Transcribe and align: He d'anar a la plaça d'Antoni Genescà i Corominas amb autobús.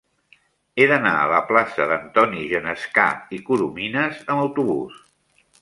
He 0.83 0.87
d'anar 0.91 1.11
a 1.17 1.27
la 1.33 1.41
plaça 1.51 1.87
d'Antoni 1.93 2.47
Genescà 2.53 3.07
i 3.39 3.43
Corominas 3.51 4.21
amb 4.27 4.39
autobús. 4.49 5.01